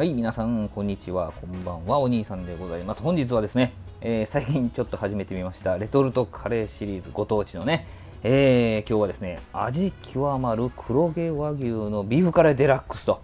[0.00, 1.30] はい、皆さん、こんにちは。
[1.30, 1.98] こんばんは。
[1.98, 3.02] お兄さんでございます。
[3.02, 7.86] 本日はですね、えー最近ちょっと始めてみました、レトルトカレーシリーズご当地のね、
[8.22, 13.20] えー今日はですね、味極まる黒毛和牛のビーフカレーデラックスと、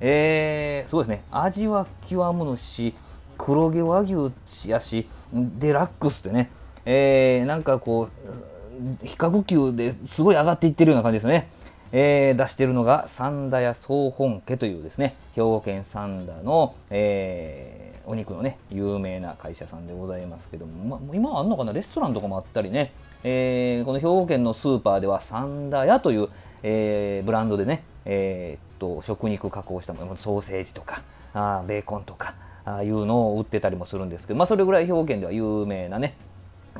[0.00, 2.94] えー、そうですね、味は極むのし、
[3.36, 4.32] 黒毛和牛
[4.70, 6.50] やし、デラックスってね、
[6.86, 8.08] えーなんかこ
[9.02, 11.50] う、比較級ですごい上がっていってるような感じですね。
[11.96, 26.28] えー出しているのが三田屋総本家というですね兵庫県三田の、えーお肉のね有名な会社さんでございますけども、ま、今はあんのかなレストランとかもあったりね、えーこの兵庫県のスーパーでは三田屋という、
[26.62, 31.02] えーブランドでね、えーっと食肉加工したものソーセージとか
[31.32, 32.34] あベーコンとか
[32.66, 36.16] ああいうのを売ってたりもするんですけど、まあ、それぐらい兵庫県では有名なね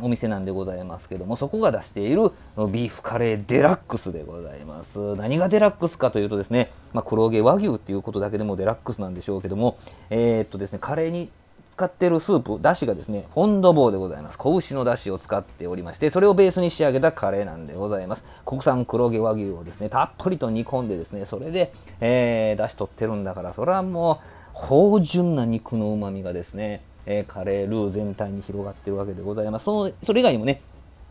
[0.01, 2.31] お店なんでございますけどもそこが出している
[2.71, 5.15] ビーフカレーデラックスでございます。
[5.17, 9.77] 何がデラックスかというとですね、まあ、黒毛和牛っていうことだけでもデラックスなんでしょうけども
[10.11, 11.31] えーっとですねカレーに
[11.73, 14.39] 使ってるスープだしがですねフォンドボーでございます。
[14.39, 18.25] 子牛のだしを使っておりましてそれをベースに仕上げたカレーなんでございます。
[18.45, 29.65] 国産黒毛和牛をですねたっぷりと煮込んでですねそれで、えー、だし取ってるんだからそれはもう芳醇な肉のうまみがですねえーカレールー全体に広がってるわけでございます。
[29.65, 30.61] そのそれ以外にもね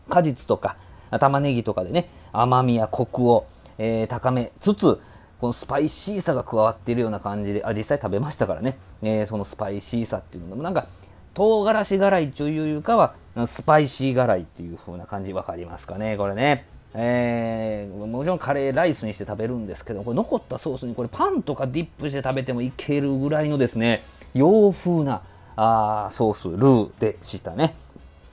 [0.08, 0.76] 果実とか
[1.20, 3.46] 玉ねぎとかでね甘みやコクを、
[3.78, 5.00] えー高めつつ
[5.40, 10.86] このスパイシーさが加わっているような感じであ実際食べましたからね、えーそのスパイシーさっていうのもなんか
[11.34, 13.14] 唐辛子辛いというよりかは
[13.46, 15.32] スパイシー辛いっていう風な感じ。
[15.32, 16.16] 分かりますかね？
[16.16, 16.66] これね。
[16.94, 25.22] えーもちろんカレーライスにして食べるんですけどこれ残ったソースにこれパンとかディップして食べてもいけるぐらいのですね洋風な
[25.56, 27.74] あーソースルーでしたね。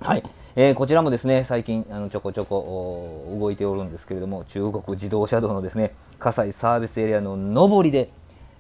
[0.01, 0.23] はい、
[0.55, 8.09] えーこちらもですね最近あのちょこちょこ動いておるんですけれども中国自動車道のですね葛西サービスエリアの上りで、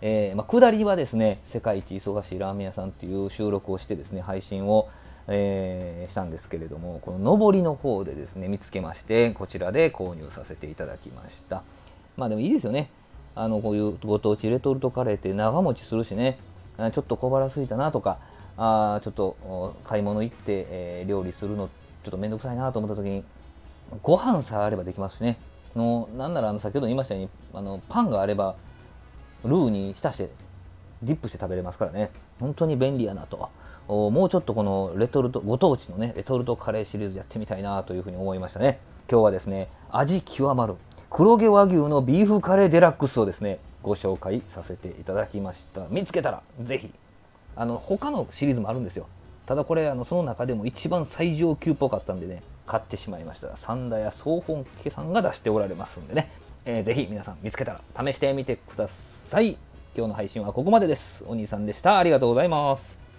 [0.01, 4.89] えーまあ、下りはですね世界一忙しいラーメン屋さんっていう収録をしてですね配信を、
[5.27, 11.63] えーしたんですけれどもこの上りの方でですね見つけましてこちらで購入させていただきました。
[12.17, 12.89] まあでもいいですよね。
[13.33, 16.37] あのこういうご当地レトルトカレーって長持ちするしね
[16.77, 18.19] ちょっと小腹空いたなとか
[18.57, 23.23] あちょっと買い物行って、えー料理するのちょっとめんどくさいなと思った時に
[24.01, 25.37] ご飯さえあればできますしね。
[25.75, 28.55] のなんならあの先ほど言いましたようにあのパンがあれば
[29.45, 30.29] ルーに浸して
[31.01, 32.11] ディップして食べれますからね。
[32.39, 33.49] 本当に便利やなと。
[33.87, 38.79] おもうちょっとこのレトルトご当地のねレトルトカレーシリーズやってみたいなというふうに思いましたね。
[39.09, 40.75] 今日はですね味極まる
[41.09, 45.87] 黒毛和牛のビーフカレーデラックスをですねご紹介させていただきました。
[45.89, 46.91] 見つけたらぜひ。
[47.55, 49.07] あの他のシリーズもあるんですよ。
[49.45, 56.31] ただこれあのその中でも一番最上級っぽかったんでね買ってしまいました三田屋総本家さんが出しておられますんでね、
[56.63, 59.57] えーぜひ皆さん見つけたら試してみてください。
[59.93, 61.25] 今日の配信はここまでです。
[61.27, 61.97] お兄さんでした。
[61.97, 63.10] ありがとうございます。